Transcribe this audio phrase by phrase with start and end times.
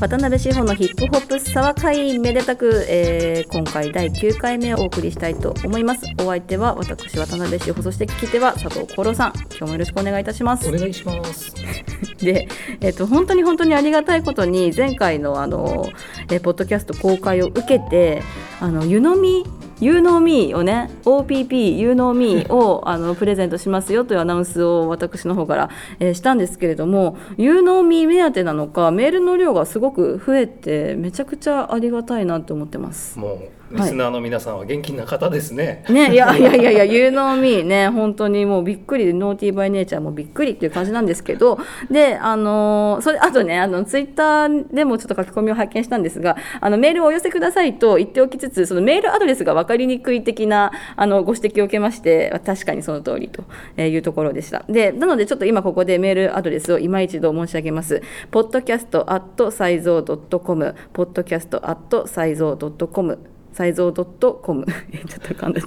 [0.00, 6.06] 渡辺志保のヒップホップ沢会めでたく、えー今回第9回目をお送りしたいと思います。
[6.18, 9.32] お相手は私渡辺志保そして聞き手は佐藤五郎さん。
[9.50, 10.70] 今日もよろしくお願いいたします。
[10.70, 11.54] お願いします。
[12.16, 12.48] で、
[12.80, 15.90] えっと本当に本当にありがたいことに前回のあの、
[16.30, 18.22] えーポッドキャスト公開を受けて
[18.58, 19.44] あの湯飲み
[19.80, 33.18] You know me をね OPP You know me をあのプレゼントしますよというアナウンスを私の方から、えーしたんですけれども You know me 目当てなのかメールの量がすごく増えてめちゃくちゃありがたいなと思ってます。
[33.18, 35.84] もうリスナーの皆さんは元気な方ですね。
[35.88, 41.58] ね、いや いやいやいや、You know me ね、本当にもうびっくり、ノーティーバイネイチャーもびっくりっていう感じなんですけど、
[41.90, 53.44] で、あのーそれ、あとね、あの、ツイッターでもちょっと書き込みを拝見したんですが、あの、メールをお寄せくださいと言っておきつつ、そのメールアドレスが分かりにくい的な、あの、ご指摘を受けまして、確かにその通りと
[53.80, 54.64] いうところでした。
[54.68, 58.02] で、なのでちょっと今ここでメールアドレスを今一度申し上げます。
[58.32, 63.18] podcast at イゾー .com、podcast サイゾー .com、
[63.52, 65.60] サイゾー .com ちょっと噛んだ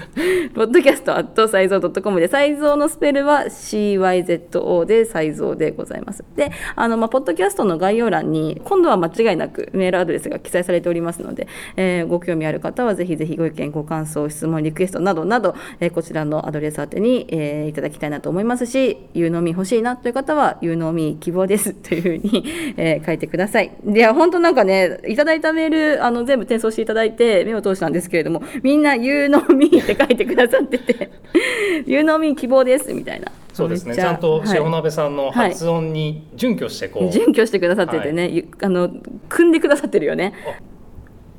[0.54, 6.24] ポッドキャストアットサイゾー .com でサイゾーのスペルは CYZO でサイゾーでございます。
[6.36, 22.46] であのまあポッドキャストの概要欄に今度は間違いなくメールアドレスが記載されておりますので、えーご興味ある方はぜひぜひご意見ご感想質問リクエストなどなど、えーこちらのアドレス宛てに、えーいただきたいなと思いますし有能み欲しいなという方は有能み希望です というふうに、
[22.78, 23.72] えー書いてください。
[23.86, 31.12] いや本当なんかねいただいたメールあの全部転送していただいて目を通したんですけれどもみんな有能みって書いてくださってて
[31.86, 33.94] 有能み希望ですみたいなそうですね。
[33.96, 38.90] ちゃんとはい塩鍋さんの発音に準拠してこう、準拠してくださっててね、ゆあの
[39.30, 40.34] 組んでくださってるよね。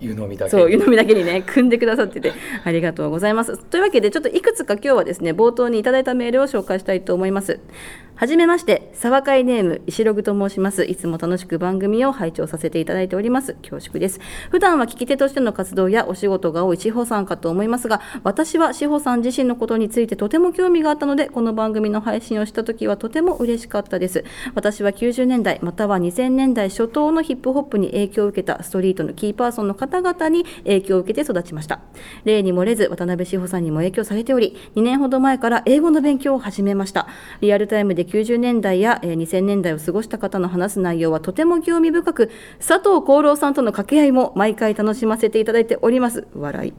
[0.00, 3.58] 湯飲みだけそう、湯飲みだけにね、組んでくださってて、ありがとうございます。
[3.58, 7.58] というわけで、ちょっといくつか今日はですね、冒頭にいただいたメールを紹介したいと思います。
[8.16, 10.84] はじめまして、沢会ネーム、石ログと申します。
[10.84, 13.54] いつも楽しく番組を拝聴させていただいております。
[13.54, 14.20] 恐縮です。
[14.50, 24.24] 普段は聞き手としての活動やお仕事が多い志保さんかと思いますが、私は志保さん自身のことについてとても興味があったので、この番組の配信をした時はとても嬉しかったです。
[24.54, 31.80] 私は90年代、または2000年代初頭のヒップホップに影響を受けたストリートのキーパーソンの方々に影響を受けて育ちました。
[32.24, 37.08] 例に漏れず、渡辺志保さんにも影響されており、2年ほど前から英語の勉強を始めました。
[37.40, 46.26] リアルタイムで90年代や2000年代を過ごした方の話す内容はとても興味深く、佐藤功郎さんとの掛け合いも毎回楽しませていただいております。
[46.34, 46.72] 笑い。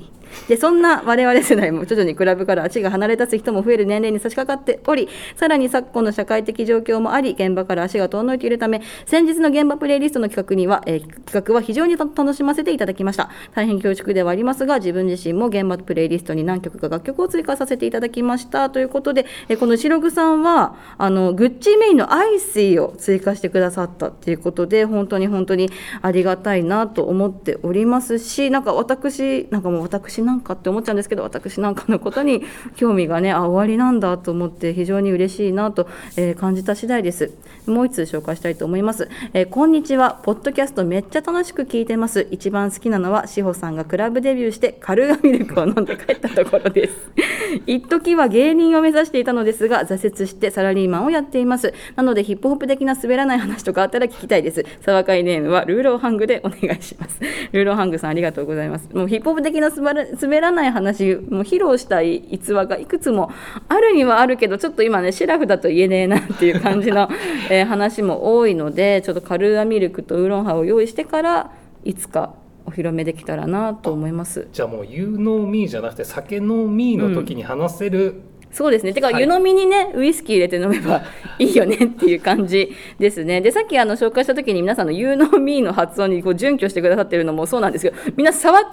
[0.48, 13.30] で、そんな我々世代も徐々にクラブから足が離れ立つ人も増える年齢に差し掛かっており、さらに昨今の社会的状況もあり、現場から足が遠のいているため、先日の現場プレイリストの企画には、えー企画は非常に楽しませていただきました。
[13.54, 18.70] 大変恐縮ではありますが、自分自身も現場プレイリストに何曲か楽曲を追加させていただきました。
[18.70, 25.72] ということで、えーこの白具さんは、あの、のグッチメインのアイシーを追加してくださったっていうことで、本当に本当に
[26.02, 32.44] ありがたいなと思っておりますし、なんか私、なんかもう私なんかって思っちゃうんですけど、私なんかのことに
[32.76, 35.88] 興味がね、あ、終わりなんだと思って非常に嬉しいなと、
[36.18, 37.32] えー感じた次第です。
[37.66, 39.10] もう一通紹介したいと思います。
[39.34, 40.20] えーこんにちは。
[40.24, 42.28] ポッドキャストめっちゃ楽しく聞いてます。
[42.30, 46.96] 一番好きなのは、志保さんがクラブデビューしてカルーアミルクを飲んで帰ったところです。
[47.66, 51.74] 一時は芸人を目指していたのですが、挫折してサラリーマンをやっています。
[51.96, 54.66] なので、ヒップホップ的な滑らない話とかあったら聞きたいです。
[54.82, 57.20] 沢会ネームはルーローハングでお願いします。
[57.52, 58.90] ルーローハングさんありがとうございます。
[58.94, 63.32] もうヒップホップ的な滑ら滑らない話、もう披露したい逸話がいくつも
[63.70, 67.10] あるにはあるけど、ちょっと今ね、シラフだと言えねえなっていう感じの、
[67.50, 71.52] えー話も多いので、ちょっとカルーアミルクとウーロンハを用意してから、
[71.84, 72.34] いつか
[72.66, 74.48] お披露目できたらなと思います。
[74.52, 78.22] じゃあもう湯飲みじゃなくて酒飲みの時に話せる、
[78.56, 78.94] そうですね。
[78.94, 79.22] てか、はい。
[79.22, 81.04] 湯飲みにね、ウイスキー入れて飲めば
[81.40, 83.42] いいよねっていう感じですね。
[83.42, 88.72] で、さっきあの紹介した時に皆さんの湯飲みの発音にこう準拠してくださってるのもそうなんですけど、みんな沢会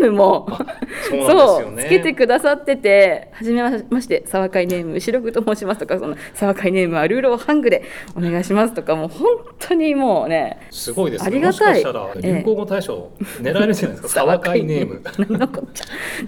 [0.00, 0.48] ネームも
[1.10, 7.84] そうつけてくださってて、はじめまして、沢会ネーム、白くと申しますとか、その沢会ネームはルーローハングで
[8.16, 9.28] お願いしますとか、もう本
[9.60, 11.26] 当にもうね、すごいですね。
[11.28, 11.84] ありがたい。
[12.20, 14.20] 流行語大賞狙えるじゃないですか。
[14.26, 15.00] 沢会ネーム。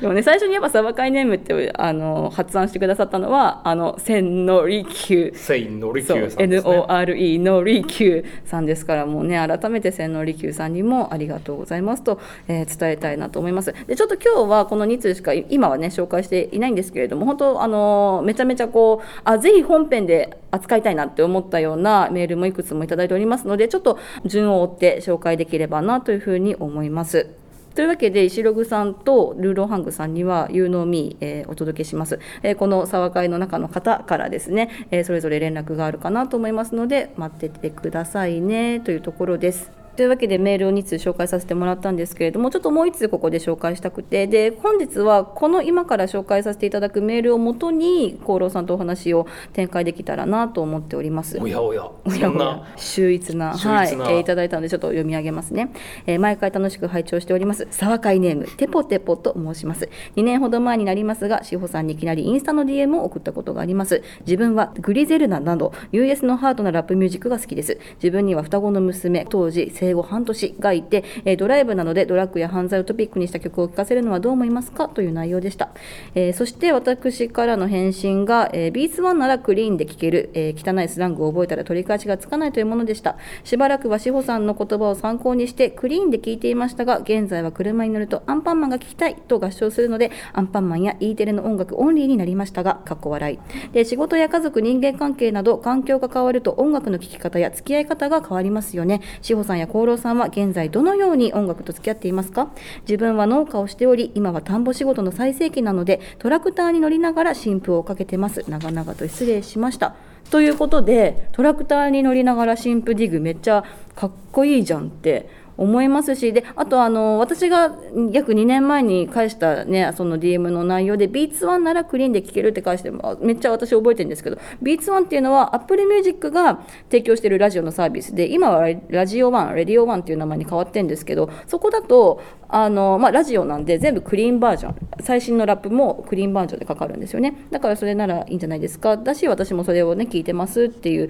[0.01, 5.33] でもね最初にやっぱサバカイネームってあの発案してくださったのはあの千利休。
[5.35, 13.75] セインのりきそうゅうさんですね NORE の利休さんですからもうね改めて千利休さんにもありがとうございますと、えー伝えたいなと思います。
[13.87, 27.42] でちょっと今日はこの2通しか今はね紹介していないんですけれども本当あのめちゃめちゃこうあぜひ本編で扱いたいなって思ったようなメールもいくつもいただいておりますのでちょっと順を追って紹介できればなというふうに思います。
[27.75, 39.82] というわけで石ログさんとルーローハングさんには You know me、えーお届けします、えーこの沢会の中の方からですね、えーそれぞれ連絡があるかなと思いますので待っててくださいねというところです。
[39.97, 51.39] というわけでメールを2通紹介させてもらったんですけれどもちょっともう1通ここで紹介したくてで本日はこの今から紹介させていただくメールをもとに厚労さんとお話を展開できたらなと思っております。
[51.39, 51.85] おやおや。
[52.05, 52.21] おやおや。
[52.23, 55.73] そんな秀逸な秀はい、えーいただいたのでちょっと読み上げますね、
[56.07, 59.89] えー毎回楽しく拝聴しております沢会ネームテポテポと申します。
[60.17, 64.03] 2年ほど前になりますが志保さんにいきなりインスタの DM を送ったことがあります。
[64.21, 67.79] 自分はグリゼルナなど US のハードなラップミュージックが好きです。
[67.97, 74.89] 自分には双子の娘当時生後半年がいて、えドライブなどでドラッグや犯罪をトピックにした曲を聴かせるのはどう思いますか？
[74.89, 75.71] という内容でした、
[76.15, 83.17] えそして私からの返信が、えー、ビーツワンならクリーンで聴ける、え汚いスラングを覚えたら取り返しがつかないというものでした。
[83.45, 93.39] しばらくは志保さんの言葉を参考にしてクリーンで聴いていましたが現在は車に乗るとアンパンマンが聴きたいと合唱するのでアンパンマンや E テレの音楽オンリーになりましたがかっこ笑い。
[93.73, 99.01] で仕事や家族人間関係など環境が変わると音楽の聴き方や付き合い方が変わりますよね。
[99.21, 102.51] 志保さんや功労さんは現在どのように音楽と付き合っていますか？
[102.83, 108.45] 自分は農家をしており今は田んぼ仕事の最盛期なのでトラクターに乗りながら新婦をかけてます。
[108.47, 109.95] 長々と失礼しました。
[110.31, 113.65] ということでトラクターに乗りながら新婦ディグめっちゃ
[113.97, 117.75] かっこいいじゃんって思いますしであとあの私が
[118.11, 122.91] 約2年前に返した、ね、その DM の内容で Beats1 ならクリーンで聴けるって返して
[123.21, 137.47] めっちゃ私覚えてるんですけど Beats1 っていうのは Apple Music が提供してるラジオのサービスで今はラジオ1レディオ1っていう名前に変わってるんですけどそこだとあの、まあ、ラジオなんで全部クリーンバージョン最新のラップもクリーンバージョンでかかるんですよね。
[137.51, 138.97] だからそれならいいんじゃないですか。
[138.97, 141.09] だし私もそれをね聞いてますっていう、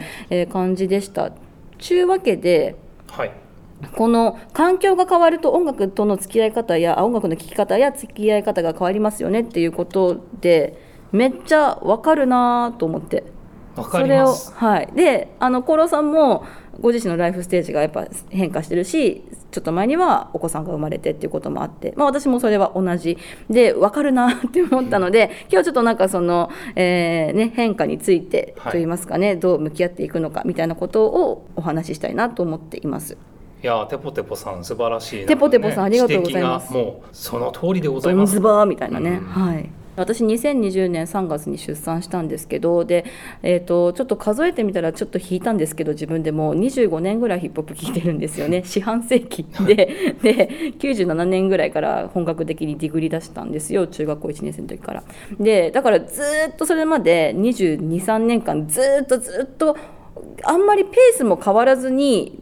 [0.53, 1.33] 感じでした。
[1.79, 2.77] ちゅうわけで
[3.09, 3.42] はい。
[3.97, 10.79] この環境が変わると音楽との付き合い方やあ音楽の聴き方や付き合い方が変わりますよねっていうことで
[11.13, 13.25] めっちゃわかるなと思って。
[13.77, 14.93] わかそれをりますはい。
[14.95, 16.45] であのコロさんも
[16.81, 23.19] ご自身のライフステージがやっぱ変化してるしちょっと前にはお子さんが生まれてっていうこともあって、まあ、私もそれは同じ。
[23.51, 33.17] で分かるなって思ったので今日はちょっとなんかその、えーね、変化についてはいといいますかね、どう向き合っていくのかみたいなことをお話ししたいなと思っています。
[33.63, 36.73] いやーテポテポさん素晴らしい、テポテポさんありがとうございます。
[36.73, 38.35] もうその通りでございます。
[38.35, 38.91] ズバーみたい。
[38.91, 43.05] なね、うんはい私2020年3月に出産したんですけどで、
[43.43, 48.63] えー、とちょっと数えてみたらちょっと引いたんですけど自分でも25年ぐらいヒップホップ聴いてるんですよね。
[48.65, 50.15] 四半世紀で。
[50.23, 50.49] で
[50.79, 53.87] 97年ぐらいから本格的にディグリ出したんですよ。
[53.87, 55.05] 中学校1年生の時から。
[55.39, 59.77] でだからずーっとそれまで223年間ずーっとずっと
[60.45, 62.39] あんまりペースも変わらずに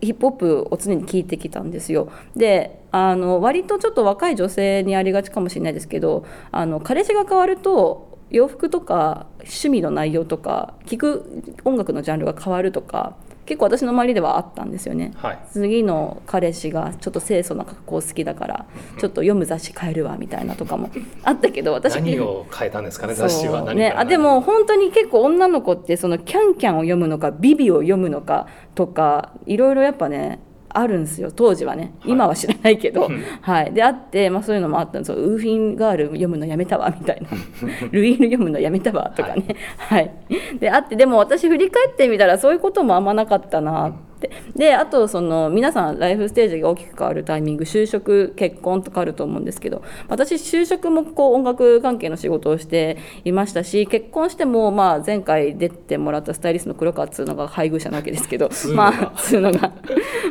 [0.00, 2.10] ヒップホップを常に聞いてきたんですよ。
[2.36, 13.16] であの割とちょっと若い女性にありがちかもしれないですけどあの彼氏が変わると洋服とか趣味の内容とか聴く音楽のジャンルが変わるとか
[13.50, 15.12] 結構私の周りではあったんですよね。
[15.16, 15.38] はい。
[15.50, 18.66] 次の彼氏がちょっと清楚な格好好きだから
[19.00, 20.88] ちょっと読む雑誌変えるわみたいなとかも
[21.24, 21.96] あったけど私。
[21.96, 23.14] 何を変えたんですかね？
[23.14, 30.38] 雑誌は何ね、あでも本当に結構女の子ってそのキャンキャンを読むのかビビを読むのかとかいろいろやっぱね
[30.72, 31.94] あるんですよ当時はね。
[32.00, 32.12] はい。
[32.12, 33.22] 今は知らないけど、うん。
[33.40, 37.28] はい、であって、まあ、そういうのもあったんですよウーフィンガール読むのやめたわみたいな。
[37.90, 39.44] ルイール読むのやめたわとかね、
[39.76, 40.10] はい。
[40.58, 44.09] であってでも私振り返ってみたらそういうこともあんまなかったなって
[44.54, 59.72] であとその皆さんライフステージが大きく変わるタイミング就職結婚とかあると思うんですけど私就職もこう音楽関係の仕事をしていましたし結婚してもまあ前回出てもらったスタイリストの黒川っつうのが配偶者なわけですけどまあつうのが。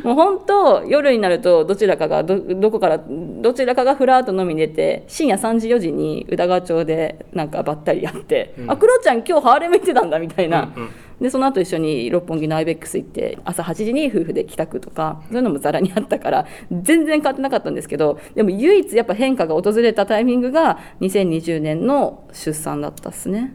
[0.03, 8.71] もう本当夜になるとどちらかがどどこからどちらかがふらっと飲みに出て深夜3時4時に宇田川町でなんかばったりやって「うん。
[8.71, 10.71] あクロちゃん今日ハーレム行ってたんだ」みたいな。
[10.75, 10.89] うんうん
[11.21, 23.53] でその後一緒に六本木のアイベックス行って朝8時に夫婦で帰宅とかそういうのもざらにあったから全然変わってなかったんですけどでも唯一やっぱ変化が訪れたタイミングが2020年の出産だったっすね。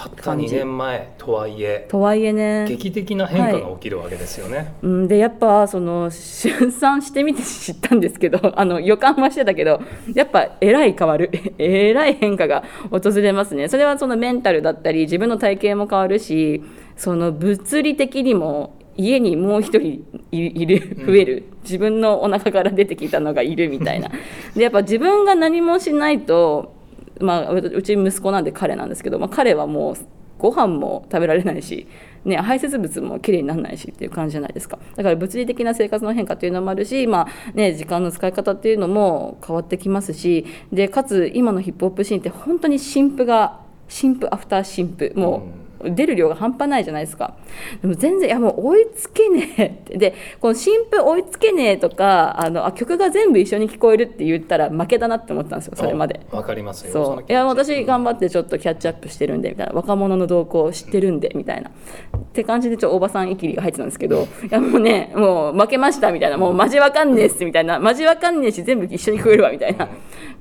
[0.00, 2.64] たった2年前とはいえとはいえね。
[2.66, 9.82] 劇的な変化が起きるわけですよね、うん、でやっぱその出産してみて知ったんですけど あの予感はしてたけど
[10.14, 11.30] やっぱえらい変わる。
[11.58, 13.68] えらい変化が訪れますね。
[13.68, 16.62] それはそのメンタルだったり自分の体型も変わるし
[16.96, 24.10] その物理的にも家にもう一人いいる増える、自分のお腹から出てきたのがいるみたいな。
[24.54, 26.79] でやっぱ自分が何もしないと
[27.20, 29.96] まあ、うち息子なんで彼なんですけど、まあ、彼はもう
[30.40, 31.86] ご飯も食べられないし、
[32.24, 34.78] ね、排泄物もきれいにならないしっていう感じじゃないですか。
[34.96, 47.36] だから物理的な生活の変化っていうのもあるし、まあね、時間の使い方っていうのも変わってきますしでかつ今のヒップホップシーンって本当に新婦が新婦アフター新婦もう出る量が半端ないじゃないですか。
[47.82, 49.98] でも全然いやもう追いつけねえって。
[49.98, 56.20] でこの新譜追いつけねえとかあのあ曲が全部一緒に聞こえるって言ったら負けだなって思ったんですよそれまで。
[56.32, 56.92] あわかりますよ。
[56.92, 57.24] そう。
[57.28, 59.72] いや私頑張ってちょっとキャッチアップしてるんでみたいな。
[59.72, 61.70] 若者の動向を知ってるんでみたいな。
[61.70, 66.36] って感じでちょっとおばさんいきりが入ってたんですけどいやもうねもう負けましたみたいな。
[66.36, 67.78] もうマジわかんねえっすみたいな。
[67.78, 69.88] マジわかんねえし全部一緒に聞こえるわみたいな。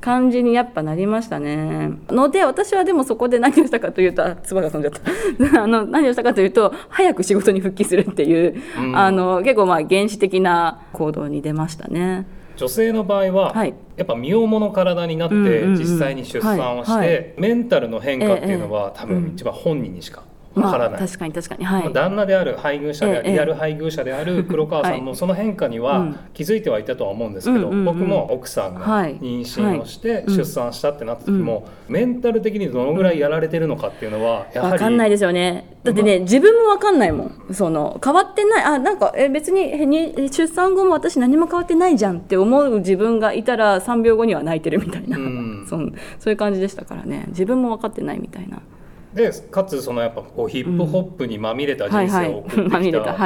[0.01, 1.91] 感じにやっぱなりましたね。
[2.09, 5.01] ので私はでもそこで何をしたかというとあ唾が飛んじゃった
[5.57, 8.97] あの何をしたかというと早く仕事に復帰するっていう、うん。
[8.97, 12.25] あの結構まあ原始的な行動に出ましたね。
[12.55, 13.73] 女性の場合は、はい。
[13.95, 15.35] やっぱ身重の体になって
[15.77, 18.99] 実際に出産をして、メンタルの変化っていうのは、ええ。
[18.99, 20.23] 多分一番本人にしか
[20.59, 21.93] わまあからない、確かに確かにはい。
[21.93, 35.77] 旦那である配偶者である、ええリアル配偶者である黒川さんもその変化にうはん気づいてはいたとは思うんですけど、僕も奥さんがはい妊娠をしてうん出産したってなった時も、メンタル的にどのぐらいやられてるのかっていうのはやはりわかんないですよね。
[35.83, 37.31] だってね、自分もわかんないもん。
[37.51, 45.17] その変わってない、あ、なんか、え、別に、へに出産後も私何も変わってないじゃんって思う自分がいたら、3秒後には泣いてるみたいな。
[45.17, 47.25] うん そんそういう感じでしたからね。
[47.29, 48.61] 自分も分かってないみたいな。
[49.13, 53.17] でかつそのやっぱこうヒップホップにまみれた人生を送ってきた。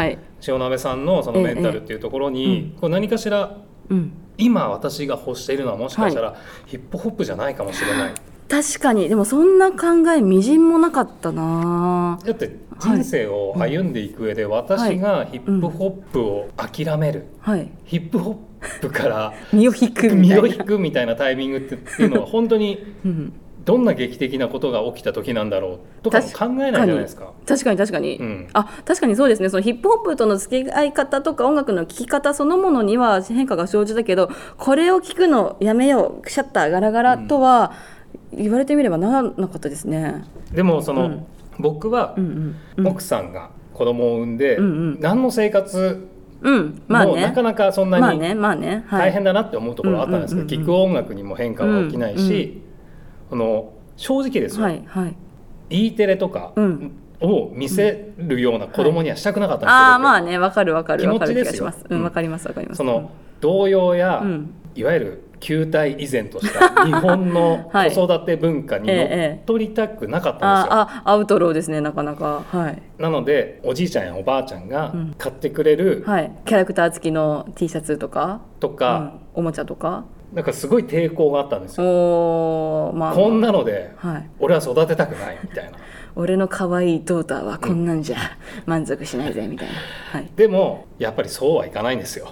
[0.48, 3.58] 塩鍋さんのそのメンタルっていうところに、こう何かしら
[3.90, 4.14] うん。
[4.36, 6.36] 今私が欲しているのはもしかしたら
[6.66, 8.14] ヒップホップじゃないかもしれない、
[8.50, 12.18] 確かに、でもそんな考えみじんもなかったな。
[12.26, 17.70] だって人生を歩んでいく上で私がヒップホップを諦める、はい。
[17.86, 20.48] ヒップホップから身を引くみたいな。
[20.48, 23.34] 身を引くみたいなタイミングってっていうのは本当にうん。
[23.66, 27.32] どんな劇的なことが起きた時なんだろうとかも考えないじゃないですか。
[27.46, 28.50] 確かに確かに、うん。
[28.54, 29.50] あ確かにそうですね。
[29.50, 37.74] そのヒップホップとの付き合い方とか音楽の聴き方そのものには変化が生じたけどこれを聞くのやめようシャッターガラガラとは
[38.34, 40.26] 言われてみればならなかったですね。
[40.52, 41.26] でもその、うん。
[41.60, 42.88] 僕はうんうんうん。
[42.88, 45.00] 奥さんが子供を産んで、うんうん。
[45.00, 46.10] 何の生活
[46.42, 46.82] うん。
[46.90, 47.12] まあね。
[47.12, 48.84] もなかなかそんなにまあねまあね。
[48.88, 49.10] はい。
[49.10, 52.62] 大変だなって思うところはあったんですけど、うんうんうんうん聴く音楽にも変化は起きないし、
[53.34, 55.16] あの正直ですよ、はいはい。
[55.88, 56.92] E テレとかうん。
[57.22, 61.86] を見せるような子供にはしたくなかったんですよ、ああ僕まあねわかるわかる気わかる気がします。
[61.90, 62.10] ううん。
[62.10, 62.78] かりますわかります。
[62.78, 64.54] その動揺や、うん。
[64.76, 67.92] いわゆる球体依然とした日本の はい。
[67.92, 70.74] 子育て文化に乗ええっ取りたくなかったんですよ。
[70.74, 72.44] ああアウトローですねなかなか。
[72.52, 72.82] はい。
[72.98, 75.16] なのでおじいちゃんやおばあちゃんがうん。
[75.18, 76.32] 買ってくれるはい。
[76.46, 82.92] キャラクター付きの T シャツとかとか、うんおもちゃとかなんかすごい抵抗があったんですよ。
[82.96, 83.14] まあ。
[83.14, 84.30] こんなのではい。
[84.40, 85.78] 俺は育てたくないみたいな。
[86.16, 88.18] 俺の可愛いドーターはこんなんじゃ
[88.66, 89.74] 満足しないぜみたいな、
[90.12, 92.28] はい、でもやっぱりそうはいかないんですよ。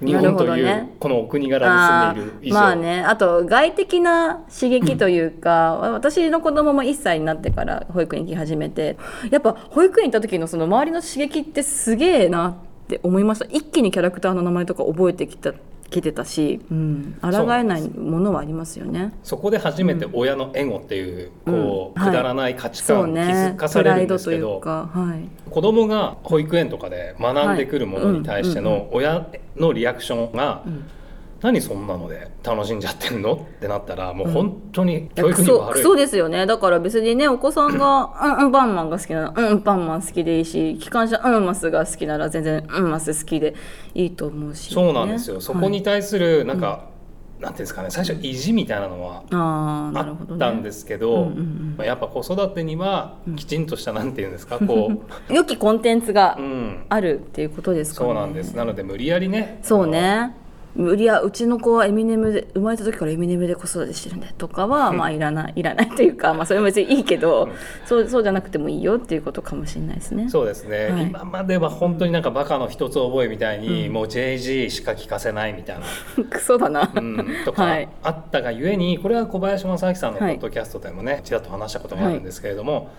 [0.00, 8.98] 日本というこのお国柄に住んでいる以上、まあねあと外的な刺激というか、私の子供も1歳になってから保育園行き始めて
[9.30, 12.54] やっぱ保育園行った時のその周りの刺激ってすげえなっ
[12.88, 13.46] て思いました。
[13.46, 15.54] 一気にキャラクターの名前とか覚えてきた
[15.90, 19.12] きてたし、うん、抗えないものはありますよね。
[19.22, 22.02] そこで初めて親のエゴっていうこう、うん。
[22.02, 22.10] はい。
[22.10, 29.26] くだらない価値観に気づかされるんですけど、いうか、はい、子供が保育園とかで学んでくるものに対しての親
[29.56, 30.84] のリアクションがうん
[31.42, 35.82] 「何そんなので楽しんじゃってんの?」ってなったらもう本当に教育クに悪い。
[35.82, 36.46] ソクソですよね。
[36.46, 43.54] だから別にねお子さんが「うんうんパンマン」が好きなら「うんパンマン」好きでいいし機関車「うんマス」が好きなら全然「うんマス」好きで
[43.94, 46.96] いいと思うし、そうなんですよ、そこにはい対するなんか、
[47.40, 51.74] なんていうんですかね最初意地みたいなのはあったんですけど、うんうんうん。
[51.76, 58.08] まあ、やっぱ子育てにはきちんとした、なんていうんですか こ良きコンテンツがう、うん、あるっていうことですかね。
[58.08, 58.54] そうなんです。
[58.54, 60.34] なので無理やりねそうね
[60.76, 67.52] 無理やうちの子はエミネムで生まれた時からエミネムで子育てしてるんでとかはまあいらないいらないというかまあそれも別にいいけど、うん。
[67.86, 70.28] そうそうじゃなくてもいいよっていうことかもしれないですね。
[70.28, 71.02] そうですね、はい。
[71.04, 73.92] 今までは本当になんかバカの一つ覚えみたいに、うん。
[73.94, 75.86] もう JG しか聞かせないみたいな、
[76.28, 76.92] クソだな。
[76.94, 77.88] うん、とかはい。
[78.02, 82.90] あったがゆえにこれは小林正明さんのポはいッドキャストでもね、ちらっと話したことがあるんですけれども、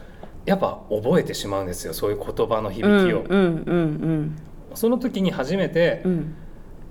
[0.47, 4.37] やっぱ覚えてしまうんですよそういう言葉の響きを、うんうんうん
[4.73, 6.35] その時に初めてうんうん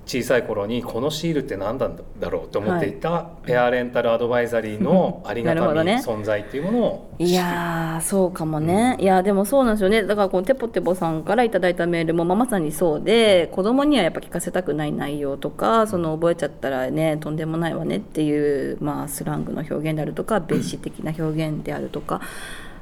[0.07, 6.01] 小さい頃にこのシールって何なんだろうと思っていたペアレンタルアドバイザリーのありがたみ、ね。
[6.05, 10.05] 存在っていうものをいやーそうかもね、いやでもそうなんですよね。
[10.05, 22.21] だからこのテポテポさんからいただいたメールも、まあ、まさにそうで子供にはやっぱ聞かせたくない内容とかその覚えちゃったらねとんでもないわねっていう、まあ、スラングの表現であるとか別詞的な表現であるとか。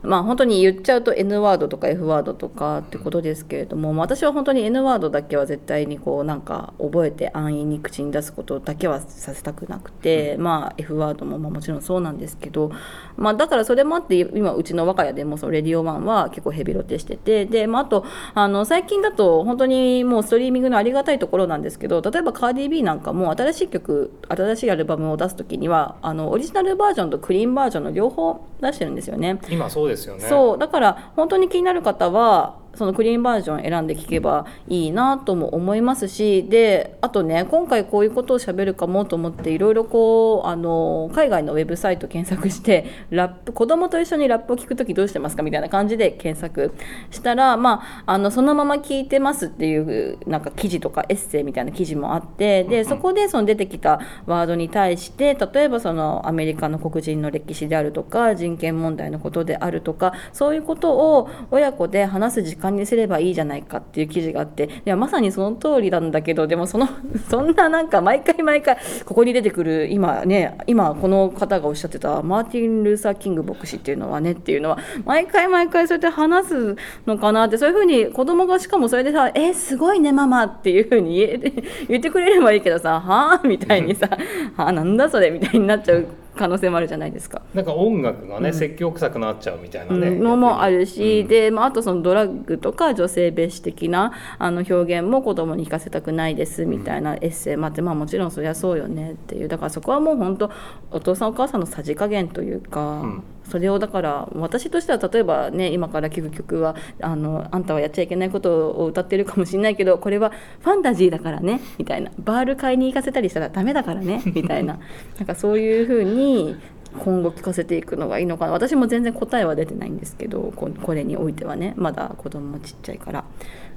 [0.04, 12.70] まあ本当に言っちゃうと N ワードとか F ワードとかってことですけれども、まあ私は本当に N ワードだけは絶対にこうなんか覚えて安易に口に出すことだけはさせたくなくて、まあ F ワードもまあもちろんそうなんですけど、
[13.16, 29.38] まあだからそれもあって今うちの我が家でもそのレディオワンは結構ヘビロテしててで、まあ、あとあの最近だと本当にもうストリーミングのありがたいところなんですけど例えばカーディ・ビーなんかも新しい曲新しいアルバムを出す時にはあのオリジナルバージョンとクリーンバージョンの両方出してるんですよね。
[29.50, 30.28] 今そうですよね。
[30.28, 46.72] そうだから本当に気になる方はそのクリーンバージョン選んで聞けばいいなとも思いますしであとね今回こういうことをしゃべるかもと思っていろいろこうあの海外のウェブサイト検索して ラップ子供と一緒にラップを聞く時どうしてますかみたいな感じで検索
[47.10, 66.88] したら、まあ、あのそのまま聞いてますっていうなんか記事とかエッセイみたいな記事もあってでそこでその出てきたワードに対して例えばそのアメリカの黒人の歴史であるとか人権問題のことであるとかそういうことを親子で話す時間にすればいいじゃないかっていう記事があっていやまさにその通りなんだけどでもその
[67.30, 81.52] そんななんか毎回毎回ここに出てくる今ね今この方がおっしゃってたマーティン・ルーサー・キング牧師っていうのはねっていうのは毎回毎回そうやって話すのかなってそういうふうに子供がしかもそれでさ「えすごいねママ」っていうふうに言え
[81.88, 84.08] 言ってくれればいいけどさ「はあ?」みたいにさ
[84.56, 87.42] 「はあなんだそれ」みたいになっちゃう可能性もあるじゃないですか。
[87.54, 88.54] なんか音楽がね、うん。
[88.54, 90.22] 説教臭くなっちゃうみたいなね、うん。
[90.22, 91.28] のもあるし、うん。
[91.28, 97.56] で、まあ、あとそのドラッグとか女性蔑視的なあの表現も子供に聞かせたくないですみたいなエッセイ。
[97.56, 99.48] もあって、まあ、もちろんそりゃそうよねっていう。
[99.48, 100.50] だからそこはもう本当
[100.90, 112.10] お父さんお母さんのさじ加減というか、うんそれをだから私としては例えばね今から聴く曲はあのあんたはやっちゃいけないことを歌ってるかもしれないけどこれはファンタジーだからねみたいな。
[112.18, 114.78] バール買いに行かせたりしたらダメだからね みたいな。
[115.18, 116.56] なんかそういうふうに
[116.98, 118.52] 今後聞かせていくのがいいのかな。
[118.52, 121.74] 私も全然答えは出てないんですけどここれにおいてはね。
[121.76, 123.24] まだ子供もちっちゃいから。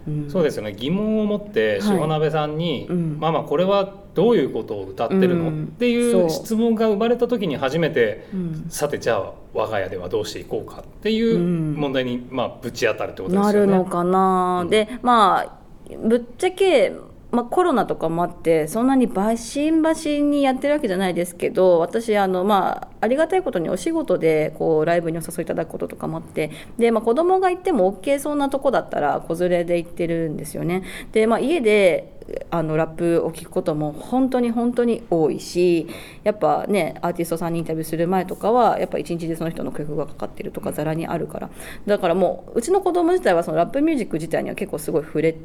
[0.07, 0.29] うん。
[0.29, 0.73] そうですよね。
[0.73, 1.97] 疑問を持ってはい。
[1.99, 3.17] 塩鍋さんに、うん。
[3.19, 5.63] ママこれはどういうことを歌ってるの、うん。
[5.65, 6.25] っていそう。
[6.25, 8.65] う質問が生まれた時に初めて、うん。
[8.69, 11.75] さてじゃあ我が家ではどうしていこうかっていううん。
[11.75, 13.71] 問題に、まあ、ぶち当たるってことですなよね。
[13.73, 15.57] るのかな、うんでまあ
[16.03, 16.91] ぶっちゃけ、
[17.31, 30.83] まあ、コロナとかもあってそんなにバシンバシンにやってるわけじゃないですけど私あの、まあ、ありがたいことにお仕事でこうライブにお誘いいただくこととかもあってで、まあ、子供が行っても OK そうなとこだったら子連れで行ってるんですよね。
[31.11, 32.17] で、まあ、家で
[32.49, 35.87] あのラップを聞くことも本当に本当に多いし
[36.23, 41.49] やっぱねアーティストさんにインタビューする前とかはやっぱ一日でその人の曲がかかってるとかざらにあるから
[41.85, 45.35] だからもううちの子供自体はそのラップミュージック自体には結構すごい触れ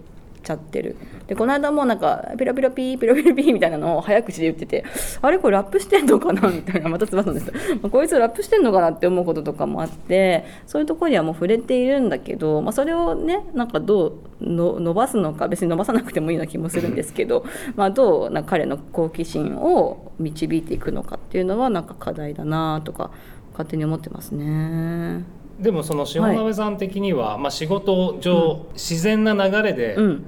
[0.43, 0.97] ちゃってる。
[1.27, 4.85] でこの間もなんかピロピロピーピロピロピーみたいなのを早口で言ってて
[5.21, 6.49] あれこれラップしてんのかな？
[6.51, 7.31] みたいなまたつばす。
[7.31, 7.53] んです
[7.91, 17.45] こいつラップしてんのかなって思うこととかもあってそういうとこにはもう触れているんだけど、まあ、それをねなんかどうの伸ばすのか別に伸ばさなくてもいいような気もするんですけど
[17.77, 23.11] まあどうな彼の好奇心を導いていくのかっていうのはなんか課題だなとか
[23.53, 25.25] 勝手に思ってますね。
[25.63, 30.25] でもその塩鍋さん的には、まあ、仕事上、自然な流れでうん、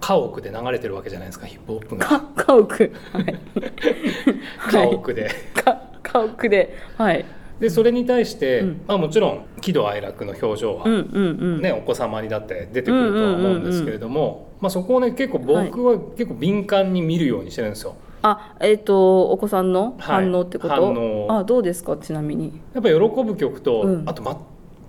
[0.00, 2.06] 家屋で流れてるわけじゃないですかヒップホップが。
[2.06, 2.90] か家屋。
[3.12, 3.40] はい。
[4.72, 5.30] 家屋で。
[5.54, 6.74] か家屋で。
[6.96, 7.24] はい。
[7.60, 8.80] でそれに対して、うん。
[8.88, 11.60] まあ、もちろん喜怒哀楽の表情は、うんうんうん。
[11.60, 17.94] ね、お子様にだって出てくるとは思うんですけれども、まあ、そこをね結構僕は結構敏感に見るようにしてるんですよ。
[18.24, 20.24] あえっ、とお子さんのはい。
[20.24, 21.26] 反応ってこと、反応。
[21.30, 21.96] あどうですか？
[21.96, 22.60] ちなみに。
[22.74, 24.02] やっぱ喜ぶ曲と、うん。
[24.06, 24.22] あと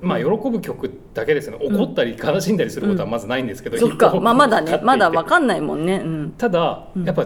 [0.03, 1.57] ままあ喜ぶ曲だけですね。
[1.61, 4.79] 怒ったり悲しんだりすることはまずないんですけど、そっヒップホップかまあまだね。
[4.83, 6.01] まだわわかんないもんね。
[6.03, 6.33] うん。
[6.37, 7.03] ただ、うん。
[7.05, 7.25] やっぱ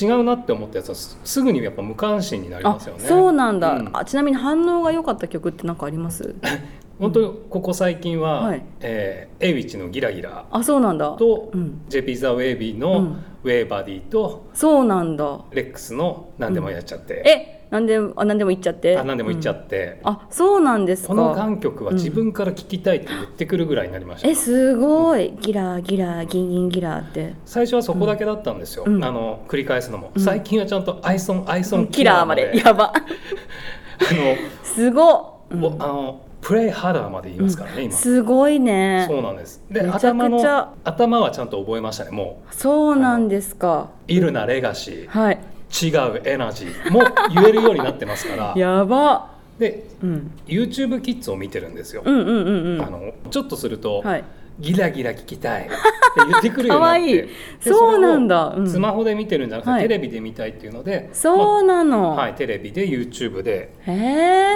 [0.00, 3.00] 違うなって思ったやつはすすぐにやっぱ無関心になりあますよね。
[3.06, 3.90] そうなんだ、うん。
[3.92, 6.34] あちなみに反応が良かった曲って何かあります？
[6.98, 8.62] 本当にここ最近は、はい。
[8.80, 11.12] えーエイウィッチのギラギラあそうなんだ。
[11.12, 11.82] と、うん。
[11.88, 13.24] JP ザ・ウェイビーうのん。
[13.42, 15.40] ウェイバディとそうなんだ。
[15.52, 18.96] レックスの何でもやっちゃって、えなんであ何でも言っちゃって。
[18.96, 19.58] あ何でも言っちゃうん。
[19.58, 21.08] って、あそうなんですか。
[21.08, 25.34] この楽曲は自分から聴きたいって言ってくるぐらいになりました、えすごい。
[25.40, 27.34] ギラギラギンギンギラって。
[27.44, 29.04] 最初はそこだけだったんですよ、うん。
[29.04, 30.22] あの繰り返すのも、うん。
[30.22, 32.62] 最近はちゃんとアイソンアイソンキラーまで。
[32.64, 32.92] やば。
[32.94, 33.02] あ
[34.62, 35.76] すごっ、うの、ん。
[35.80, 37.92] おあのプレイハーダーまで言いますからね、今。
[37.92, 39.06] すごいね。
[39.08, 39.64] そうなんです。
[39.68, 43.88] で頭の頭はちゃんと覚えましたねもそうなんですか。
[44.06, 45.34] ういるなレガシはい。
[45.36, 47.00] ー違うエナジーも
[47.34, 48.54] 言えるようになってますから。
[48.56, 49.34] やば。
[49.58, 50.30] でうん。
[50.46, 52.82] YouTube キッズを見てるんですよ、うんうんうんうん。
[52.82, 54.24] あのちょっとすると、はい。
[54.60, 55.70] ギラギラ聞きたいって
[56.28, 57.00] 言ってくるようになって。
[57.10, 57.16] いい。
[57.16, 57.28] で
[57.62, 58.54] そうなんだ。
[58.56, 58.68] うん。
[58.68, 59.82] スマホで見てるんじゃなくて、はい。
[59.82, 63.72] テレビで見たいっていうのでそうなの、まあはい、テレビで YouTube で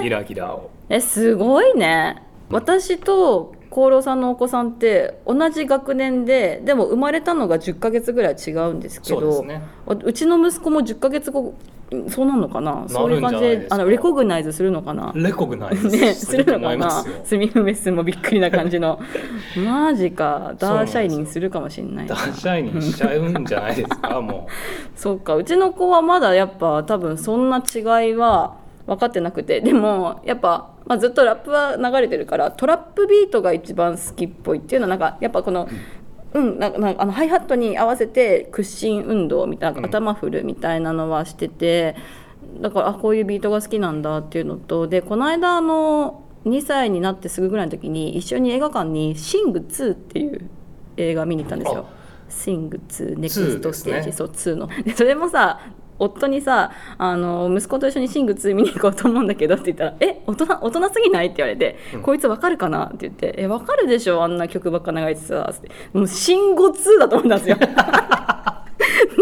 [0.03, 0.71] ギラギラを。
[0.89, 2.23] えすごいね。
[2.51, 11.55] 私と功労さんのお子さんって同じ学年ででも生まれたのが10ヶ月ぐらい違うんですけどうすねうちの息子も10ヶ月後
[12.09, 19.01] そうなんのかなそういう感じであのレコグナイズするのかなレコグナイズね、するのかなすよスミフメスもびっくりな感じの
[19.57, 28.57] マジかダーシャイニングするかもしれないなダーシャイニーしちゃうんじゃないですかもうそうかうちの子はまだやっぱ多分そんな違いは
[28.89, 29.61] 分かってなくて。
[29.61, 35.69] でもやっぱ、まあ、ずっとラップは流れてるからトラップビートが一番好きっぽいっていうのはなんかやっぱこの。
[36.35, 41.97] うん、なんかなんかあのハイハットに合わせて屈伸運動みたいな、うん頭振るみたいなのはしてて
[42.61, 50.51] だからあこういうビートが好きなんだっていうのとでこの間あの2歳になってすぐぐらいの時に一緒に映画館に「シング2」っていう
[50.99, 51.87] 映画見に行ったんですよ。
[52.29, 54.69] シング2ネクストステージ、2そう2の。
[54.85, 55.61] でそれもさ
[55.99, 64.23] 夫にさあの息子と一緒にシング2見に行こうと思うんだけどって言ったら「え大人大人すぎない?」って言われて、うんこいつわかるかな?」って言って「えわかるでしょ？
[64.23, 67.57] あんな曲ばっか流れてさ」ってもうシンゴ2だと思ったんですよ。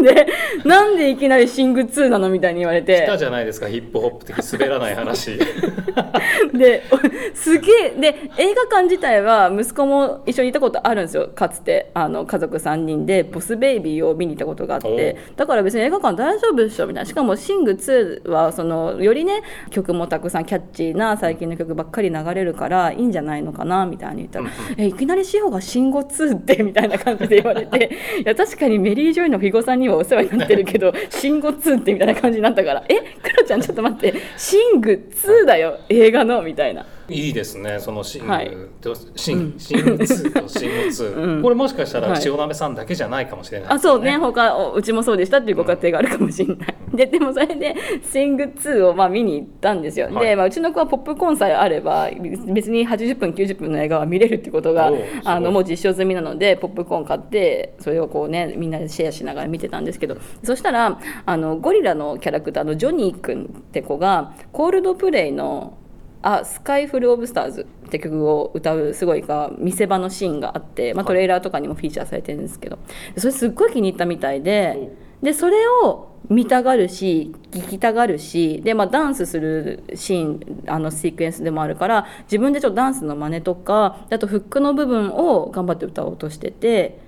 [0.07, 0.29] で
[0.65, 5.37] なんでいきなりシング2なのみたいに言われう来てたじゃないですかヒップホップ的滑らない話。
[6.55, 6.97] でお
[7.35, 11.29] すげえで映画館自体は息子も一緒に行ったことあるんですよ。
[11.35, 15.17] かつてあの家族3人で「ボス・ベイビー」を見に行ったことがあって。
[15.37, 17.07] だから別に映画館大丈夫でしょみたいな。
[17.07, 24.47] しかも「シング2」はそのよりね曲もたくさんキャッチーな最近の曲ばっかり流れるからいいんじゃないのかなみたいに言ったら
[24.79, 27.91] 「えいきなり志保が Shing02って」みたいな感じで言われて。
[28.21, 36.87] いや確かにメリー・ジョイの肥後さんにはお世話になってるけど Shing02ってみたいな感じになったから「えクロちゃんちょっと待ってシング2だよ映画の」みたいな。
[37.09, 38.23] いいですねそのシン。
[38.23, 38.57] グはい。
[38.81, 41.43] とシン、シング2とシング2、 うん。
[41.43, 42.23] これもしかしたらはい。
[42.25, 43.69] 塩鍋さんだけじゃないかもしれない。
[43.71, 44.17] あそうね。
[44.17, 50.27] 他おうちもそうでしたっていうご家庭があるかもしれない、ででもそれで「シング2」をまあ見に行ったんですよ、はい。
[50.27, 52.11] で、まあ、うちの子はポップコーンさえあれば
[52.49, 54.93] 別に80分90分の映画は見れるってことが
[55.25, 65.79] あのもう実証済みなのでポップコーン買ってそれをこうねみんなでシェアしながら見てたんですけどそしたらあのゴリラのキャラクターのジョニー君って子がコールドプレイの
[66.23, 72.79] あスカイフル・オブ・スターズって曲を歌うすごいが見せ場のシーンがあって、まあ、トレーラーとかにもフィーチャーされてるんですけど
[73.17, 87.05] それすっごい気に入ったみたいででそれを見たがるし聞きたがるしで、まあ、ダンスするシーンあのシークエンスでもあるから自分でちょっとダンスの真似とかあとフックの部分を頑張って歌おうとしてて。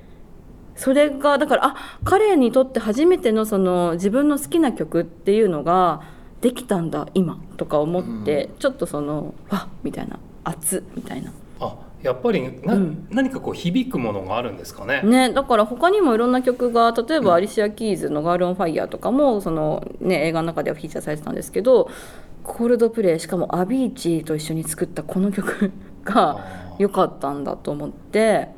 [0.78, 6.02] それがだからあ彼にとって初めてのその自分の好きな曲っていうのが
[6.40, 11.32] できたんだ今とか思って、ちょっとそのわっみたいな熱みたいな。
[11.60, 13.08] あやっぱりな、うん。
[13.10, 15.02] 何かこう響くものがあるんですかね？
[15.02, 21.90] ね、だから他にもいろんな曲が例えばアリシア・キーズの「ガール・オン・ファイヤー」とかもその、ね、映画の中ではフィーチャーされてたんですけど
[22.44, 25.72] コールドプレイしかもアビーチと一緒に作ったこの曲
[26.04, 26.44] が
[26.78, 28.48] 良かったんだと思って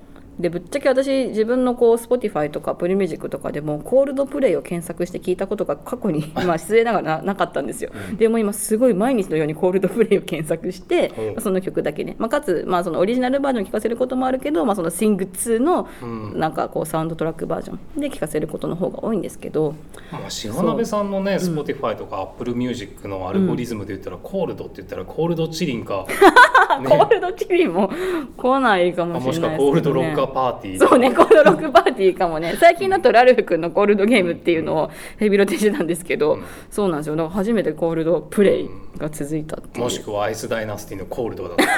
[0.41, 11.43] でぶっちゃけ私自分のこう Spotify とか Apple Music とかでもコールドプレイを検索して聞いたことが過去に まあ失礼ながらななかったんですよ、でも今すごい毎日のようにコールドプレイを検索してうん。
[11.43, 16.39] その曲だけね、まあ、かつ、まあ、そのオリジナルバージョン聴かせることもあるけど、まあ、その Sing2 のうん。
[16.39, 19.75] なんかこうサウンドトラックバージョンで聴かせることの方が多いんですけど
[20.11, 26.15] まあ、塩鍋さんのね、Spotify とか Apple Music のアルゴリズムで言ったら、コールドって言ったらコールドチリンか、ね
[26.89, 27.91] コールドチリも
[28.37, 32.57] 来ないかあもしもしくはれないですけど、ね、コールドロッカーパーティーそうねコールドロックパーティーかもね。
[32.59, 36.45] 最近だとラルフ君のコールドゲームっていうのをヘビロテしてたんですけど、うん。
[36.71, 37.17] そうなんですよ。
[37.17, 41.71] だから初めてコールドプレイが続いたっていう、もしくはアイスダイナスティのコールドだった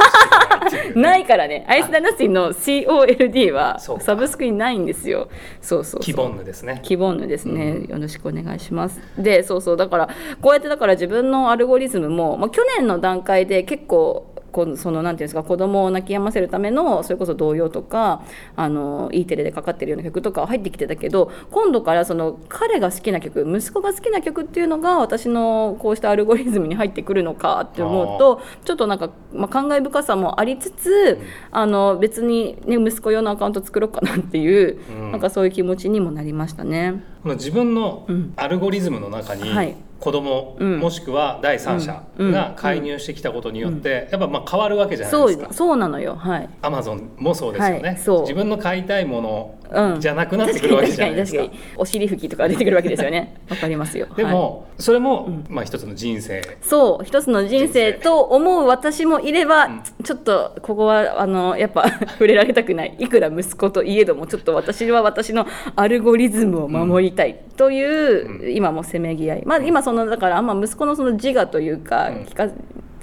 [0.98, 1.64] ないからね。
[1.68, 5.28] アイスダイナスティの COLD はサブスクにないんですよ。
[5.60, 6.00] そうそうそう。
[6.00, 6.80] キボンヌですね。
[6.82, 9.00] キボンヌですね、よろしくお願いします。
[9.18, 9.76] でそうそう。
[9.76, 10.08] だから
[10.40, 18.22] こうやってだから自分のアルゴリズムも、まあ、去年の段階で結構このそのなんていうんですか子供を泣き止ませるためのそれこそ童謡とか
[18.54, 31.18] あの E テレでかかってるような曲とかは入ってきてたけど今度からその彼が好きな曲息子が好きな曲っていうのが私のこうしたアルゴリズムに入ってくるのかって思うとちょっとなんか、まあ、感慨深さもありつつ、
[31.50, 35.12] あの別に、ね、息子用のアカウント作ろうかなっていう、うん。
[35.12, 37.02] なんかそういう気持ちにもなりましたね。
[37.24, 38.32] 自分のうん。
[38.36, 40.80] アルゴリズムの中にはい子供、うん。
[40.80, 42.32] もしくは第三者うん。
[42.32, 45.54] が介入してきたことによって、やっぱまあ変わるわけじゃないそうですか。
[45.54, 46.16] そうなのよ。
[46.16, 46.48] はい。
[46.60, 48.20] アマゾンもそうですよね、はいそう。
[48.22, 50.00] 自分の買いたいものうん。
[50.00, 51.38] じゃなくなってくるわけじゃないですか。
[51.38, 51.78] 確かに確かに。
[51.78, 53.40] お尻拭きとか出てくるわけですよね。
[53.50, 54.06] わかりますよ。
[54.16, 54.32] ではい。
[54.32, 55.44] も、それも、うん。
[55.48, 56.42] まあ一つの人生。
[56.60, 59.82] そう一つの人生と思う私もいれば、うん。
[60.04, 62.94] ちちょっとここはあのやっぱ 触れられたくない。
[62.98, 72.14] いくら息子といえどもちょっと私は私のアルゴリズムを守りたいという、う今もせめぎ合い、まあ、今そのだからあんま息子のその自我というか、うん。
[72.24, 72.48] 聞か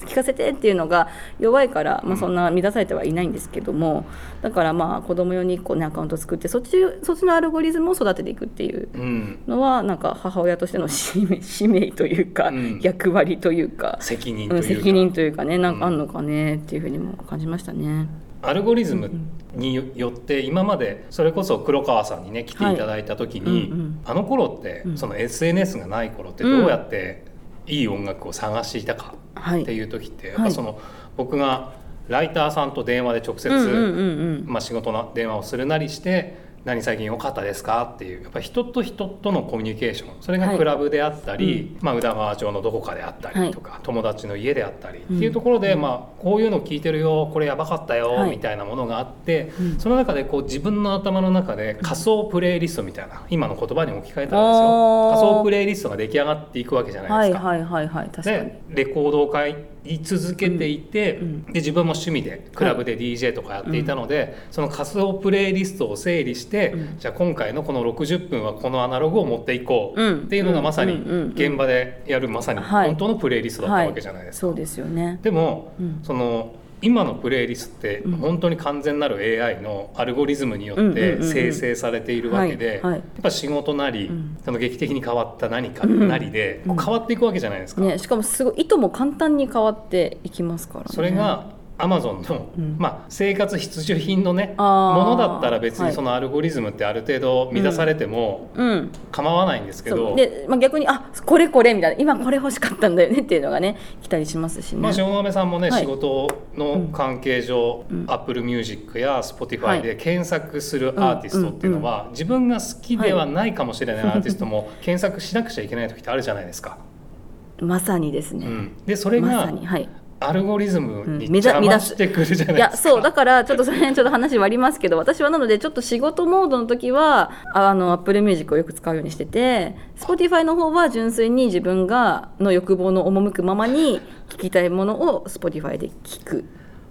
[0.09, 1.07] 聞聞かせてっていうのが
[1.39, 4.05] 弱いから、まあ、そんな乱されてはいないんですけども
[4.41, 6.71] だからまあ子供用に1個ねアカウント作ってそっち
[7.03, 9.39] そっちのアルゴリズムを育てていくっていううん。
[9.47, 12.79] のはなんか母親としての 使命使命というか、うん。
[12.81, 13.97] 役割というか。
[14.01, 18.07] 責任というか、うん責任というかねなんかあんのかねっていうふうにも感じましたね。
[18.41, 19.11] アルゴリズム
[19.53, 23.73] によって今までそれこそ黒川さんにね来ていただいた時に、
[24.05, 24.97] あの頃ってうん。
[24.97, 27.28] その SNS がない頃ってどうやって
[27.69, 29.61] いい音楽を探していたかはい。
[29.61, 30.79] っていう時ってやっはいぱその
[31.15, 31.73] 僕が
[32.07, 40.09] ライターさんと電話で直接、まあ、仕事の電話をするなりして「何最近良かったですか?」っていうやっぱ人と人とのコミュニケーション。
[40.21, 40.57] それがはい。
[40.57, 48.31] クラブであったり、まあ、宇田川町のどこかであったりとか、友達の家であったりっていうところで、まあ、こういうの聞いてるよこれやばかったよ、はい。
[48.31, 49.79] みたいなものがあって、うん。
[49.79, 55.11] その中でこう自分の頭の中で仮想プレイリストみたいな今の言葉に置き換えたらですよ。
[55.11, 57.47] 仮想プレイリストが出来上がっていくわけじゃないですか。
[57.47, 58.37] はいはいはいはい確かに。
[58.37, 61.25] でレコードを買い続けていて、うん。
[61.25, 61.45] うん。
[61.45, 66.99] で自分も趣味でクラブで DJ とかやっていたので、その仮想プレイリストを整理して、うん。
[66.99, 70.17] じゃあ今回のこの60分はこのアナログを持っていこう、うん。
[70.19, 70.93] っていうのがまさに
[71.33, 72.87] 現場でやるまさにはい。
[72.87, 74.47] 本当のプレイリストだったわけじゃないですか。
[74.47, 75.19] そうですよね。
[75.21, 75.99] でも、うん。
[76.03, 78.11] その今のプレイリストってうん。
[78.13, 82.91] 本当に完全なる AI のアルゴリズムによって生成されているわけではい。
[82.91, 82.93] はい。
[82.93, 84.37] やっぱ仕事なり、うん。
[84.43, 87.81] その劇的に変わった何かうんなりで変わっていくわけじゃないですか。
[87.81, 90.87] ねしかもすごい意図も簡単に変わっていきますからね。
[90.91, 92.75] それがアマゾンの、うん。
[92.77, 95.89] まあ、生活必需品のねものだったら別はい。
[95.89, 98.91] にそのアルゴリズムってある程度満たされてもうん。
[99.11, 100.15] 構わないんですけそど、う。
[100.15, 104.81] で、まあ、逆にあこれこれみたいな今これ欲しかったんだよねっていうのがね来たりしますしね。
[104.81, 105.81] まあ、塩鍋さんもね、はい。
[105.81, 108.05] 仕事の関係上、うん。
[108.07, 109.81] Apple Music やは Spotify い。
[109.81, 116.77] で検索するアーティストっていうのは、自分が好きではないかもしれないアーティストも検索しなくちゃいけない時ってあるじゃないですか。
[117.61, 118.45] まさにですね。
[118.45, 119.89] うん、でそれまがさにはい。
[120.21, 122.89] アルゴリズムに邪魔してくるじゃないいやですか。
[122.89, 136.45] そうだからちょっとその辺ちょっと話割りますけど私はなのでちょっと仕事モードの時はあの Apple Music をよく使うようにしてて Spotify の方は純粋に自分がの欲望の赴くままに聞きたいものを Spotify で聞く。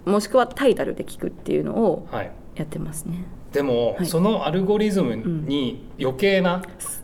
[0.05, 2.31] もしくはタイタルで聞くっていうのをはい。
[2.55, 3.25] やってますね。
[3.53, 4.05] でも、はい。
[4.05, 6.61] そのアルゴリズムに余計な、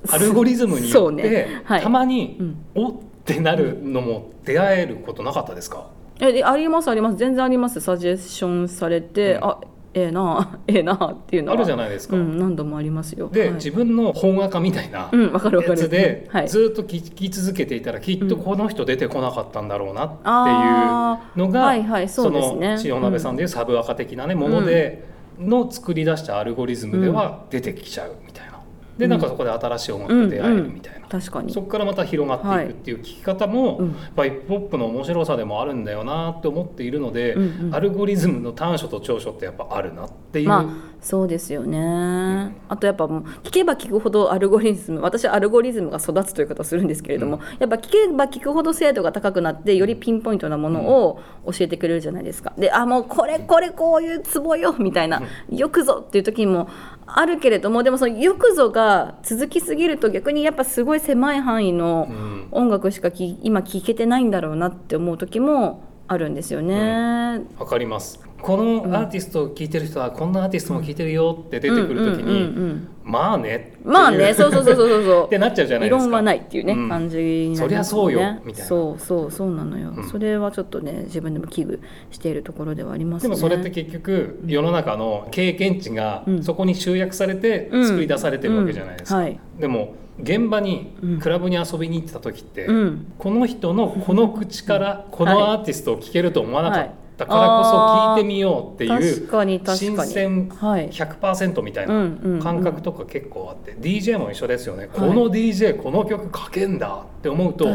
[0.09, 1.61] アルゴリズムによって、ね。
[1.63, 1.81] はい。
[1.81, 2.65] たまに、うん。
[2.75, 2.93] おっ
[3.25, 5.87] てなるのも出会えることなかったですか、
[6.19, 7.17] えでありますあります。
[7.17, 7.81] 全然あります。
[7.81, 9.43] サジェスションされて、うん。
[9.43, 9.59] あ
[9.93, 11.57] ええな ええなっていうのは。
[11.57, 12.17] あるじゃないですか。
[12.17, 13.29] うん、何度もありますよ。
[13.29, 13.51] で、はい。
[13.53, 16.49] 自分の本垢みたいなやつで、はい。
[16.49, 22.75] ずっと聞き続けていたらきっとこの人出てこなかったんだろうなってあいうのが、はいはいそうですね。
[22.75, 25.05] の塩鍋さんでいうサブアカ的なね、もので
[25.39, 28.59] の作り出したアルゴリズムでは出てきちゃうみたいな。
[28.97, 30.94] でなんかそこで新しい音楽と出会えるみたいな。
[31.09, 31.51] 確かに。
[31.53, 33.87] そこからまた広がっていくっていう聞き方も、うん。
[33.87, 37.75] やっぱりヒップホップの面白さでもあるんだよなって思っているので、うんうん。
[37.75, 52.53] アルゴリズムの短所と長所ってやっぱあるなっていう、まあそうですよね、あとやっぱもう聞けば聞くほどアルゴリズム 私はアルゴリズムが育つという方をするんですけれども、やっぱ聞けば聞くほど精度が高くなってよりピンポイントなものを教えてくれるじゃないですか。
[52.57, 56.69] であもうこれこれこういうツボよみたいな、よくぞっていう時も
[57.07, 62.35] あるけれどもでもそのよくぞが続きすぎると逆にやっぱすごい狭い範囲のうん。
[62.51, 67.41] 音楽しかき今聞けてないんだろうなって思う時もあるんですよね。
[67.57, 75.25] わかりますこのアーティストを聴いてる人はこんなアーティストも聴いてるよって出てくる時に、まあねまあね、そうそうそうそうそうそう。
[75.27, 76.05] ってなっちゃうじゃないですか。
[76.05, 76.89] 異論はないっていうね、うん。
[76.89, 78.67] 感じになりますそりゃそうよねみたいな。
[78.67, 80.03] そうそうそうなのよ、うん。
[80.03, 81.79] それはちょっとね自分でも危惧
[82.11, 83.29] しているところではありますね。
[83.29, 86.43] でもそれって結局世の中の経験値がうん。
[86.43, 89.27] そこに集約されてうん作り出されてるわけじゃないですか。
[89.59, 91.19] でも現場にうん。
[91.19, 93.07] クラブに遊びに行ってた時って、うん。
[93.17, 96.85] この人のこの口からこのアーティストを聴けると思わなかった。
[96.85, 97.31] からはいこ
[97.63, 99.27] そ聞いてみようっていう
[99.75, 99.97] 新。
[99.97, 100.89] 鮮はい。
[100.89, 104.87] 100%みたいなん感覚とか結構あって DJ も一緒ですよね、い。
[104.89, 107.65] この DJ この曲書けんだって思うと。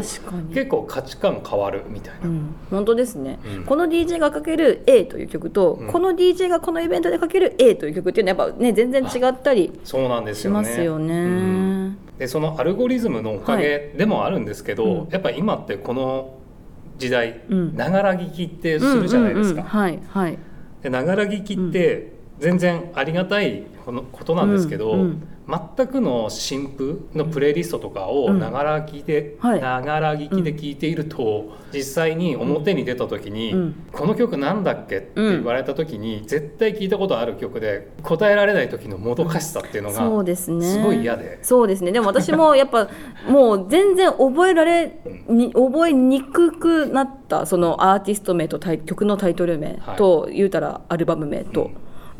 [0.53, 3.63] 結構価値観変わるみたいな、うん、本当ですね、うん。
[3.63, 5.87] この DJ がかける A という曲と、うん。
[5.91, 10.57] この DJ がこのイベントでかける A という曲っていうのはやっぱね全然違ったりそうなんですしよね。
[10.57, 11.13] ますよね。
[11.13, 11.97] うん。
[12.17, 15.09] でそのアルゴリズムのおかげでもあるんですけど、うん。
[15.09, 16.40] やっぱり今ってこの
[17.01, 17.75] 時代うん。
[17.75, 19.63] ながら聞きってするじゃないですか。
[20.83, 25.07] ながら聞きって全然ありがたいこのことなんですけど、
[25.77, 29.61] 全くの新譜のプレイリストとかをながら聞いて、はい。
[29.61, 33.75] ながら聞きで聞いていると、実際に表に出た時に、うん。
[33.91, 40.65] この曲なんだっけって言われた時に、絶対聞いたことある曲で答えられない時のもどかしさっていうのが、そうですね。
[40.65, 41.39] すごい嫌で。
[41.41, 41.91] そうですね。
[41.91, 42.87] でも私も やっぱ
[43.27, 51.71] もう全然覚えられに覚えにくくなったそのアーティスト名と曲のタイトル名と、言うたらアルバム名と。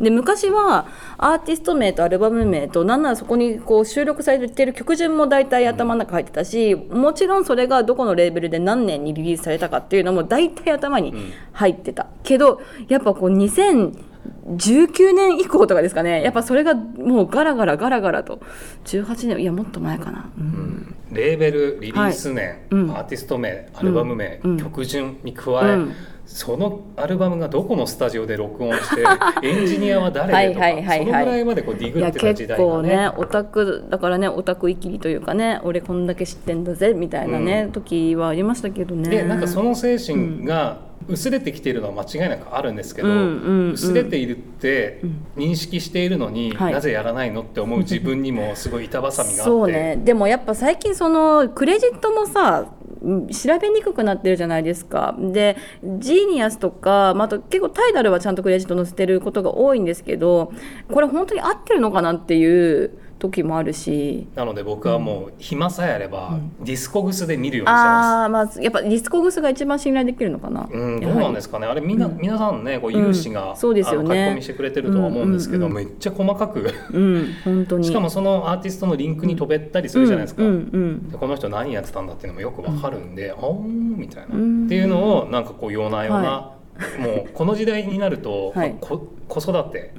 [0.02, 0.88] で昔は
[1.18, 11.14] アーティスト名とアルバム名となんならそこにこう収録されてる曲順も大体頭の中入ってたしもちろんそれがどこのレーベルで何年にリリースされたかっていうのも大体頭に
[11.54, 16.24] 入ってた、けどやっぱこう2019年以降とかですかね。
[16.24, 18.42] やっぱそれがもうガラガラガラガラと。
[18.86, 20.96] 18年いやもっと前かな、うん。
[21.12, 22.60] レーベルリリース年、はい。
[22.72, 22.92] うん。
[22.92, 24.58] アーティスト名アルバム名、うん。
[24.58, 25.94] 曲順に加え、うん
[26.34, 29.04] そのアルバムがどこのスタジオで録音して
[29.44, 31.00] エンジニアは誰でとか、はいはいはいはい。
[31.00, 32.70] そのぐらいまでこうディグってた時結代がね。
[32.72, 37.72] 構ねオタクだからねオタクいきりというかね俺こんだけ知ってんだぜみたいなね、うん。
[37.74, 39.10] 時はありましたけどね。
[39.10, 43.72] でなんかその精神が薄れてきているのは間違いなくあるんですけど、うんうんうん。
[43.74, 45.02] 薄れているって
[45.36, 46.74] 認識しているのに、はい。
[46.74, 49.41] なぜやらないのって思う自分にもすごい板挟みがあって。
[49.41, 50.00] そうね。
[50.04, 55.16] でもやっぱ最近そのクレジットもさうん調べにくくなってるじゃないですか。
[55.18, 60.52] でGenius とか、まあ、あと結構 Tidal はちゃんとクレジット載せてることが多いんですけど
[60.92, 64.28] これ本当に合ってるのかなっていう時もあるし。
[64.36, 67.86] なので僕はもう暇さえあれば、 Discogs で見るようにしてます。
[67.86, 71.68] ああまあやっぱ Discogs が一番信頼できるのかな、うん、どうなんですかね。
[71.68, 73.58] あれみんな、皆さんねこう有志が、うん。
[73.58, 74.08] そうですよね。
[74.08, 76.74] 書き込みしてくれてるとは思うんですけど、めっちゃ細かく。
[76.92, 77.86] うん本当に。
[77.86, 81.10] しかもそのアーティストのリンクに飛べたりするじゃないですか、うんうん。
[81.12, 84.66] でこの人何やってたんだっていうのもよくわかるんで、あーみたいな、うん。
[84.66, 86.62] っていうのをなんかこうようなような、は
[87.00, 88.76] もうこの時代になると、 はい。
[88.82, 89.94] こ子育て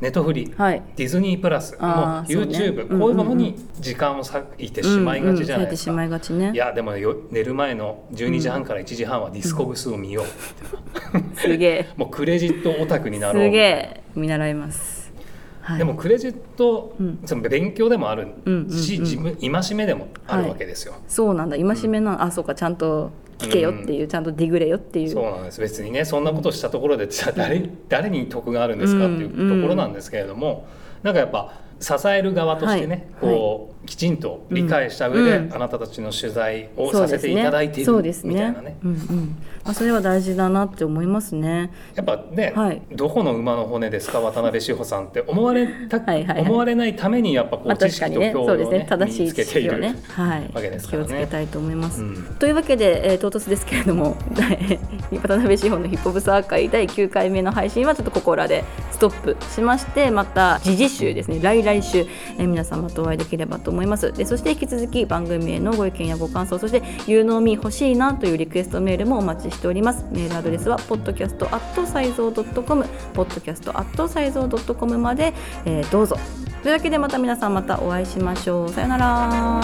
[0.00, 0.82] ネットフリはい。
[0.94, 1.72] ディズニープラス。
[1.72, 1.82] もう
[2.28, 5.92] YouTube、うんこういうものに時間を割いてしまいがちじゃないですか。
[5.92, 6.52] うんうんいね。
[6.54, 11.88] いやでもよ寝る前の12時半から1時半はディスコグスを見よう、すげえ。
[11.96, 13.44] もうクレジットオタクになろう。
[13.44, 14.02] すげえ。
[14.14, 15.12] 見習います、
[15.60, 17.18] はい、でもクレジット、うん。
[17.24, 18.70] その勉強でもあるうんうんうん。
[18.70, 21.56] し、自分戒めでもあるわけですよ、そうなんだ。
[21.56, 25.10] 戒めな、あそうかちゃんと聞けよっていう、ちゃんとディグれよっていう。
[25.10, 25.60] そうなんです。
[25.60, 30.66] 別にねそんなことしたところでじゃあ誰誰に得があるんですかっていうところなんですけれども、
[31.02, 33.32] なんかやっぱ支える側としてね、はい。
[33.32, 35.54] こうきちんと理解した上で、うん。
[35.54, 38.76] あなたたちの取材をさせていただいているそうですみたいなね。
[38.84, 39.36] うんうん。
[39.64, 41.70] まあ、それは大事だなって思いますね。
[41.94, 42.82] やっぱね、はい。
[42.92, 48.30] どこの馬の骨ですか渡辺志保さんって思われた、はい思われないためにやっぱこまあう知確かにね。
[48.30, 48.78] 識と教養を、そうですね。
[48.78, 51.04] ね正しい知識をね、はい、わけですか気らね。
[51.04, 52.36] をつけたいと思います、うん。
[52.38, 54.16] というわけで、えー唐突ですけれども
[55.22, 62.06] 渡辺志保のヒップホップスアーカイ第9回目の配信はちょっとここらでストップしましてまた次々週ですね来来週、
[62.38, 64.12] え皆様とお会いできればと思います。
[64.12, 70.04] でそして引き続き番組へのご意見やご感想そして「有能み欲しいな」というリクエストメールもお待ちしております。
[70.10, 76.16] メールアドレスは podcast.sizeo.com podcast.sizeo.com まで、えーどうぞ。
[76.62, 78.68] というわけでまた皆さんまたお会いしましょう。
[78.68, 79.60] さよなら。